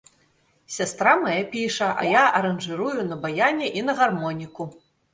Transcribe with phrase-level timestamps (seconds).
[0.75, 4.63] Сястра мая піша, а я аранжырую на баяне і на гармоніку.